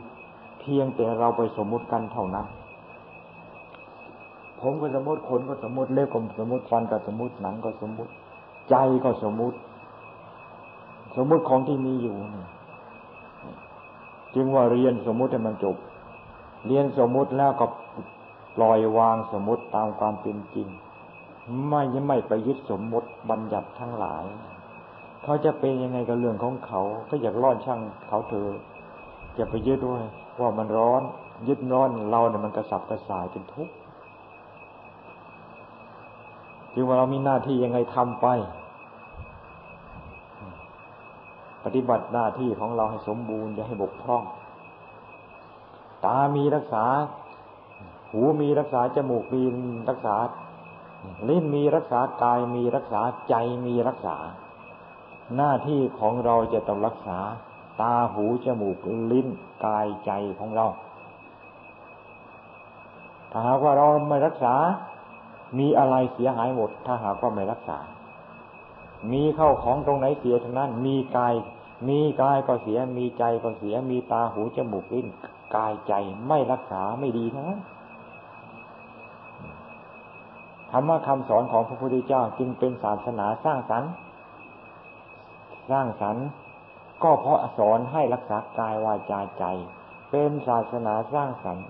[0.60, 2.47] เพียงแต่เราไปสมมุติกันเท่านั้น
[4.62, 8.12] ผมก็สมมติขนก็สมมติเล็บก็สมมติฟันก็สมมติหนังก็สมมติ
[8.69, 9.58] ใจก็สมมติ
[11.15, 12.15] สมมติของที่มีอยู่
[14.36, 15.76] จึงว่าเรียนสมมติให้มันจบ
[16.65, 17.65] เรียนสมมติแล้วก็
[18.56, 20.67] ปล่อยวางสมมติตามความเป็นจริง
[21.67, 24.26] ไม่ยังไม่ไปยึดสมมติบัญญัติทั้งหลาย
[25.24, 28.60] เขาจะเป็นยังไงกับเรื่องของเขา ก็อยากร้อนช่างเขาเถอะ
[29.36, 30.04] อย่าไปยึดด้วย
[30.40, 31.02] ว่ามันร้อน
[31.48, 33.73] ยึดร้อนเราเนี่ยมันกระสับกระส่ายเป็นทุกข์
[36.80, 38.27] จึงว่าเรามีหน้าที่ยังไงทำไป
[41.63, 44.23] ปฏิบัติหน้าที่ของเราให้สมบูรณ์อย่าให้บกพร่อง
[46.06, 46.86] ตามีรักษา
[48.12, 49.42] หูมีรักษาจมูกมี
[49.90, 50.15] รักษา
[51.30, 54.17] ลิ้นมีรักษากายมีรักษาใจมีรักษา
[55.36, 57.19] หน้าที่ของเราจะต้องรักษา
[57.82, 58.77] ตาหูจมูก
[59.12, 59.27] ลิ้น
[59.65, 60.65] กายใจของเรา
[63.32, 64.56] ถ้าหากว่าเราไม่รักษา
[65.58, 67.77] มีอะไรเสียหายหมด ถ้าหากว่าไม่รักษา
[69.12, 71.33] มีเข้าของตรงไหนเสียทั้งนั้น มีกาย
[71.89, 75.08] มีกายก็เสีย มีใจก็เสีย มีตาหูจมูกลิ้น
[75.56, 75.93] กายใจ
[76.27, 77.47] ไม่รักษาไม่ดีนะ
[80.71, 83.91] ธรรมะคำสอนของพระพุทธเจ้าจึงเป็นศาสนาสร้างสรรค์
[85.71, 86.25] สร้างสรรค์
[87.04, 89.43] ก็เพราะสอนให้รักษากายวาจาใจ
[90.12, 91.65] เป็นศาสนาสร้างสรรค์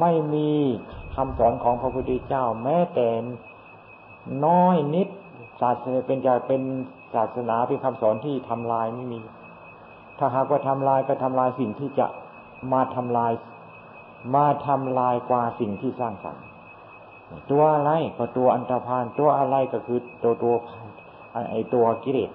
[0.00, 0.50] ไม่มี
[1.14, 3.08] คำสอนของพระพุทธเจ้า แม้แต่
[4.46, 5.08] น้อยนิด
[5.60, 6.62] ศาสนาเป็นจะเป็น
[7.14, 9.18] ศาสนาเป็นคำสอนที่ทำลายไม่มี
[10.18, 12.06] ถ้าหากว่าทำลายก็ทำลายสิ่งที่จะ
[12.72, 13.32] มาทำลาย
[14.34, 16.44] มาทำลายกว่าสิ่งที่สร้างสรรค์
[17.50, 20.54] ตัวอะไรก็ตัวอันตรพานตัวอะไรก็คือตัวตัว
[21.50, 22.30] ไอตัวกิเลส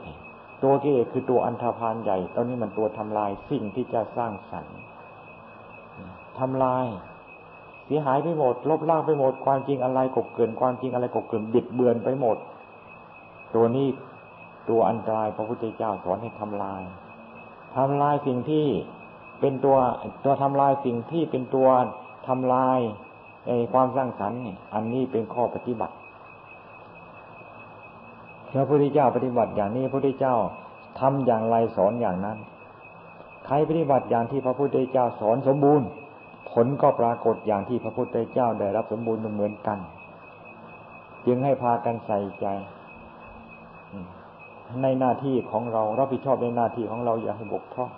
[0.64, 4.78] ตัวกิเลสคือตัวอันธพาลใหญ่ตอนนี้มันตัวทำลายสิ่งที่จะสร้างสรรค์
[6.40, 6.86] ทำลาย
[7.86, 12.38] เสียหายไปหมด ลบล้างไปหมด ความจริงอะไรกบเกิน ความจริงอะไรกบเกินบิดเบือนไปหมด
[13.56, 13.88] ตัวนี้
[14.70, 16.82] ตัวอันตรายพระพุทธเจ้าสอนให้ทำลาย
[17.76, 18.66] ทำลายสิ่งที่
[19.40, 19.78] เป็นตัว
[20.24, 21.70] ตัวทำลายสิ่งที่เป็นตัว
[22.28, 22.80] ทำลาย
[23.48, 24.40] ในความสร้างสรรค์
[24.74, 25.96] อันนี้เป็นข้อปฏิบัติ
[28.54, 30.36] พระพุทธเจ้าปฏิบัติอย่างนี้พระพุทธเจ้า
[31.00, 32.38] ทำอย่างไรสอนอย่างนั้น
[33.46, 35.88] ใครปฏิบัติอย่างที่พระพุทธเจ้าสอนสมบูรณ์
[36.54, 39.80] ผลก็ปรากฏอย่างที่พระพุทธเจ้าได้รับสมบูรณ์เหมือนกัน
[41.26, 42.48] จึงให้พากันใส่ใจ
[44.82, 47.92] ในหน้าที่ของเรารับผิดชอบในหน้าที่ของเราอย่าให้บกพร่อง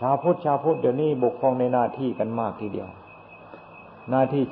[0.00, 2.88] ชาวพุทธชาวพุทธเดี๋ยวนี้บกพร่องในหน้าที่กันมากทีเดียว
[4.10, 4.42] หน้าที่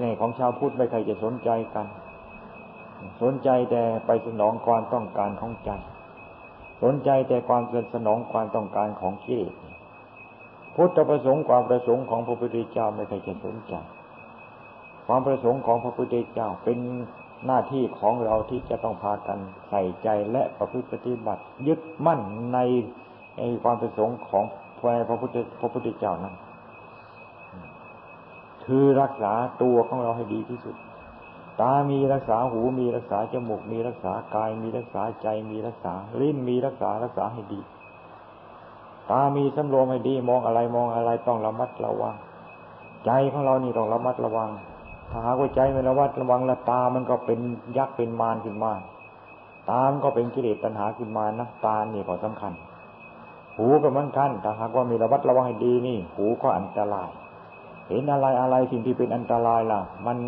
[0.00, 1.86] ในของชาวพุทธไม่ใครจะสนใจกัน
[3.22, 5.70] สนใจแต่ไปสนองความต้องการของใจ
[6.82, 7.62] สนใจแต่ความ
[7.94, 9.54] สนองความต้องการของกิเลส
[10.76, 13.74] พุทธประสงค์ความประสงค์ของพระพุทธเจ้าไม่เคยจะสนใจ
[15.06, 16.78] ความประสงค์ของพระพุทธเจ้าเป็น
[17.46, 22.20] หน้าที่ของเราที่จะต้องพากันใส่ใจและประพฤติปฏิบัติ ยึดมั่น
[22.52, 22.58] ใน
[23.36, 24.44] ในความประสงค์ของ
[25.08, 26.34] พระพุทธพระพุทธเจ้านั้น
[28.66, 30.76] คือรักษาตัวของเราให้ดีที่สุด
[31.60, 37.60] ตา มีรักษา หู มีรักษา จมูก มีรักษา กาย มีรักษา ใจ มีรักษา ลิ้น มีรักษา รักษาให้ดี
[39.10, 42.14] ตามีสำรวมให้ดีมองอะไรมองอะไรต้องระมัดระวัง
[43.04, 44.50] ใจของเรานี่ต้องระมัดระวัง
[45.10, 47.38] ถ้าหากว่าใจไม่ระมัดระวังและตามันก็เป็น
[47.76, 48.72] ยักษ์เป็นมารขึ้นมา
[49.70, 52.52] ตามก็เป็นกิเลสตัณหาขึ้นมานะตาเนี่ก็สำคัญ
[53.56, 57.10] หูก็เหมือนกันถ้าหากว่ามีระมัดระวังให้ดีนี่ หูก็อันตราย
[57.88, 60.18] เห็นอะไรอะไรสิ่งที่เป็นอันตรายล่ะ มัน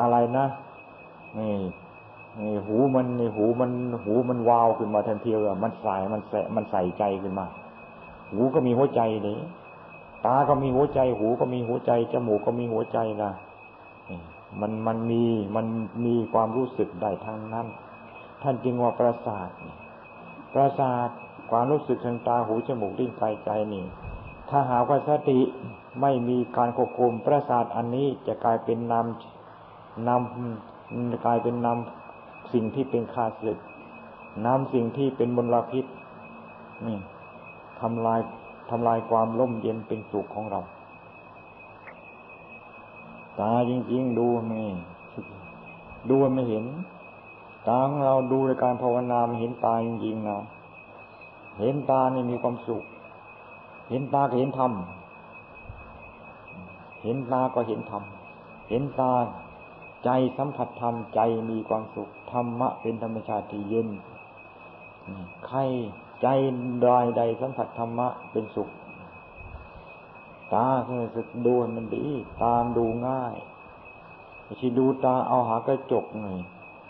[0.00, 0.46] อะไรนะ
[1.38, 1.54] นี่
[2.66, 3.70] หูมันนี่หูมัน
[4.04, 7.46] หูมันวาวขึ้นมาทันทีเลยมันใส่มันแสมันใส่ใจขึ้นมา
[8.30, 9.38] หูก็มีหัวใจนี่
[10.26, 13.32] ตาก็มีหัวใจ หูก็มีหัวใจจมูกก็มีหัวใจนะ
[14.60, 15.22] มันมันมี
[15.56, 15.66] มัน
[16.04, 17.66] มีความรู้สึกได้ทั้งนั้น
[18.42, 19.48] ท่านจึงว่าประสาท
[20.54, 21.08] ประสาท
[21.50, 23.84] ความรู้สึกทางตาหูจมูกลิ้นกายใจนี่
[24.50, 25.40] ถ้าหากว่าสติ
[26.00, 29.06] ไม่มีการควบคุมประสาทอันนี้จะกลายเป็นนาม
[30.08, 32.01] นำกลายเป็นนำ
[32.52, 33.58] สิ่งที่เป็นคาศึก
[34.44, 35.84] น้ำสิ่งที่เป็นมลพิษ
[36.86, 36.98] นี่
[37.80, 38.20] ทำลาย
[38.70, 40.60] ทำลายความร่มเย็นเป็นสุขของเรา
[43.40, 44.60] ตาจริงๆดูไม่
[46.10, 46.64] ดูไม่เห็น
[47.68, 50.38] ตาของเราดูในการภาวนามเห็นตาจริงๆนะ
[51.60, 52.82] เห็นตานี่มีความสุข
[53.90, 54.72] เห็นตาก็เห็นธรรม
[57.02, 58.02] เห็นตาก็เห็นธรรม
[58.68, 59.12] เห็นตา
[60.04, 63.88] ใจสัมผัสธรรมใจมีความสุขธรรมะเป็นธรรมชาติที่เย็น
[65.46, 65.58] ใคร
[66.22, 66.26] ใจ
[66.82, 66.86] ใด
[67.18, 68.70] ใดสัมผัสธรรมะเป็นสุข
[70.52, 72.06] ตาคือสึกดูมันดี
[72.42, 73.34] ตามดูง่าย
[74.60, 76.28] ที่ดูตาเอาหากระจกไง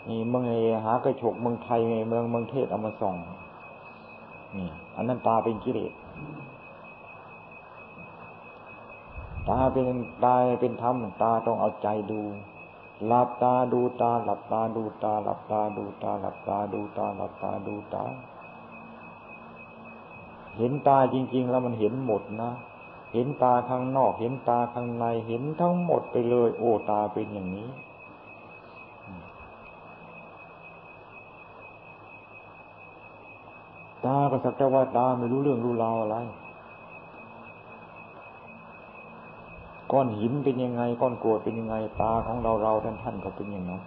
[0.09, 0.51] นี่เมืองไง
[0.85, 3.15] หากระจกเมืองไทยไงเมืองเมืองเทศเอามาส่อง
[4.57, 5.93] นี่อันนั้นตาเป็นกิเลส
[9.49, 9.85] ตาเป็น
[10.23, 12.21] ตาเป็นธรรมตาต้องเอาใจดู
[13.07, 18.03] หลับตาดูตาหลับตาดูตาหลับตาดูตาหลับตาดูตาหลับตาดูตา
[20.57, 22.51] เห็นตาจริง ๆ แล้วมันเห็นหมดนะ
[23.13, 27.69] เห็นตาข้างนอก เห็นตาข้างใน เห็นทั้งหมดไปเลย โอ้ตาเป็นอย่างนี้
[34.05, 36.17] ตาก็สักแต่ว่าตาไม่รู้เรื่องรู้ราวอะไร
[39.93, 43.81] ก้อนหินเป็นยังไง ก้อนกรวดเป็นยังไง ตาของเราเราท่านท่านก็เป็นอย่างนั้น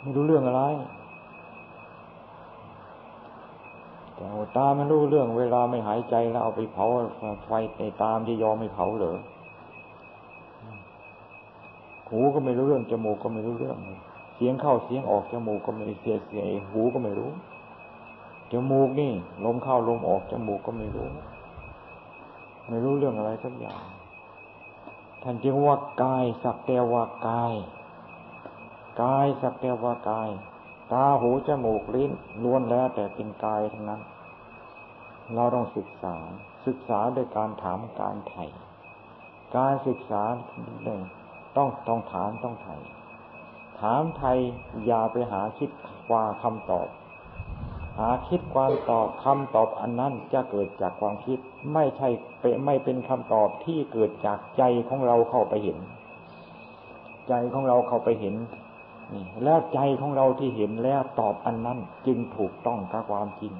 [0.00, 0.62] ไม่รู้เรื่องอะไร
[4.14, 4.24] แต่
[4.56, 6.86] ตาไม่รู้เรื่องเวลาไม่หายใจแล้วเอาไปเผา
[7.46, 9.18] ไฟในตามที่ยอมไม่เผาเหรอ
[12.10, 13.76] หูก็ไม่รู้เรื่องจมูกก็ไม่รู้เรื่อง
[14.34, 17.30] เสียงเข้าเสียงออกจมูกก็ไม่เสียเสียหูก็ไม่รู้
[18.52, 19.12] จมูกนี่
[19.44, 21.08] ลมเข้าลมออกจมูกก็ไม่รู้
[22.68, 23.84] ไม่รู้เรื่องอะไรสักอย่าง
[25.22, 27.54] ท่านจึงว่ากายสักแต่ว่ากาย
[29.02, 30.30] กายสักแต่ว่ากาย
[30.92, 32.12] ตาหูจมูกลิ้น
[32.42, 34.00] ล้วนแล้วแต่เป็นกายทั้งนั้น
[35.34, 36.16] เราต้องศึกษา
[36.66, 38.44] ศึกษาโดยการถามการไถ่
[39.56, 40.22] การศึกษา
[40.82, 41.00] หนึ่ง
[41.56, 42.76] ต้องต้องถามต้องไถ่
[43.80, 44.38] ถามไทย
[44.86, 45.70] อย่าไปหาคิด
[46.12, 46.88] ว่าคำตอบ
[47.98, 51.38] หาคิดความตอบคำตอบอันนั้นจะเกิดจากความคิด
[51.74, 52.08] ไม่ใช่
[52.66, 55.78] ไม่เป็นคำตอบที่เกิดจากใจของเราเข้าไปเห็น
[57.28, 58.34] ใจของเราเข้าไปเห็น
[59.12, 63.52] นี่แล้วใจของเราที่เห็นแล้วตอบอันนั้นจึงถูกต้องกับความจริง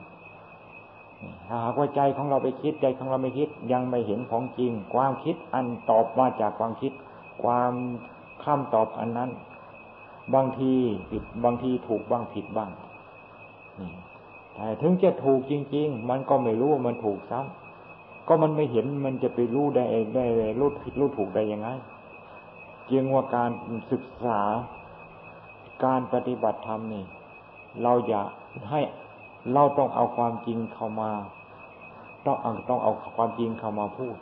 [1.52, 6.92] หากว่าใจของเราไปคิดใจของเราไม่คิดยังไม่เห็นของจริง ความคิดอันตอบมาจากความคิด
[7.42, 7.72] ความ
[8.44, 9.30] คำตอบอันนั้น
[10.34, 10.72] บางที
[11.10, 12.70] ผิดบางทีถูกบ้างผิดบ้าง
[14.82, 19.84] ถึงจะถูกจริง ๆ มันก็ไม่รู้ว่ามันถูกซ้ำก็มันไม่เห็นมันจะไปรู้ได้
[20.14, 20.26] ได้
[20.58, 21.68] รู้ผิดรู้ถูกได้ยังไง
[22.90, 23.50] จึงว่าการ
[23.92, 24.40] ศึกษา
[25.84, 27.04] การปฏิบัติธรรมนี่
[27.82, 28.22] เราอย่า
[28.70, 28.80] ให้
[29.52, 31.10] เราต้องเอาความจริงเข้ามา
[32.26, 34.16] ต้องเอาต้องเอาความจริงเข้ามาพูด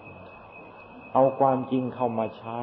[1.14, 2.58] เอาความจริงเข้ามาใช้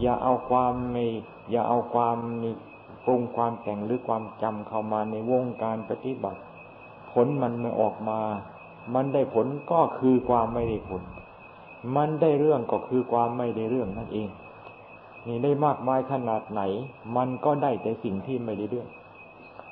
[0.00, 1.04] อย่าเอาความไม่
[1.50, 2.16] อย่าเอาความ
[3.04, 6.40] ปรุงความแต่งหรือความจำเข้ามาในวงการปฏิบัติ
[7.12, 8.20] ผลมันไม่ออกมา
[8.94, 11.02] มันได้ผลก็คือความไม่ได้ผล
[11.96, 14.28] มันได้เรื่องก็คือความไม่ได้เรื่องนั่นเอง
[15.26, 16.62] นี่ได้มากมายขนาดไหน
[17.16, 18.88] มันก็ได้แต่สิ่งที่ไม่ได้เรื่อง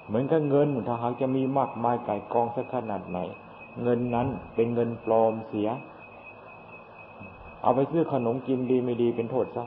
[0.07, 3.18] เหมือนกับเงินถ้าหากจะมีมากมายไก่กองสักขนาดไหน
[3.82, 5.68] เงินนั้นเป็นเงินปลอมเสีย
[7.62, 9.64] เอาไปซื้อขนมกินดีไม่ดีเป็นโทษซะ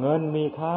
[0.00, 0.74] เงินมีค่า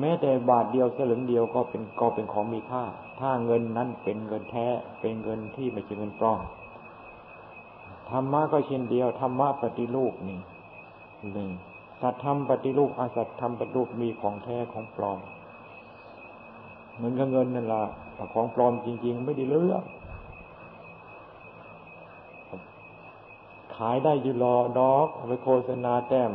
[0.00, 2.82] แม้แต่บาทเดียวสลึงเดียวก็เป็นก็เป็นของมีค่า
[3.22, 4.66] ถ้าเงินนั้นเป็นเงินแท้
[5.00, 6.40] เป็นเงินที่ไม่ใช่เงินปลอม
[8.10, 10.40] ธรรมะก็เช่นเดียวธรรมะปฏิรูปนี่
[11.32, 11.50] หนึ่ง
[12.00, 15.18] สัตธรรมปฏิรูปอาสัตธรรมปฏิรูปมีของแท้ของปลอม
[16.94, 17.82] เหมือนกับเงินนั่นละ
[18.34, 19.84] ของปลอมจริง ๆ ไม่ได้เลือก
[23.76, 26.32] ขายได้ยู่รอดอกไปโฆษณาแต้ม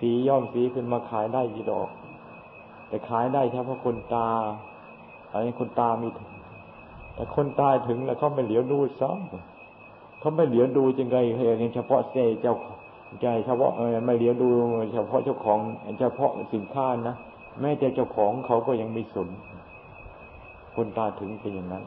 [0.00, 1.88] สีย่อมสีขึ้นมาขายได้ยี่ดอก
[2.88, 4.30] แต่ขายได้เฉพาะคนตา
[5.32, 6.30] อันนี้คนตามีถึง
[7.14, 11.16] แต่คนตายถึงแล้วเขาไม่เหลียวดูซ้ำเขาไม่เหลียวดูจังไง
[11.58, 12.54] เห็นเฉพาะเซเจ้า
[13.20, 14.48] ใจเฉพาะเออไม่เหลียวดู
[14.94, 15.58] เฉพาะเจ้าของ
[16.00, 17.16] เฉพาะสินค้านะ
[17.60, 19.28] แม้แต่เจ้าของเขาก็ยังไม่สน
[20.76, 21.84] คนตาถึงเป็นอย่างนั้น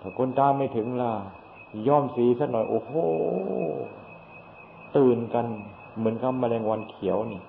[0.00, 1.12] ถ้าคนตาไม่ถึงล่ะ
[1.88, 2.92] ย่อมสีสักหน่อยโอ้โห
[4.96, 5.46] ตื่นกัน
[5.98, 7.40] เหมือนกับแมลงวันเขียวนี่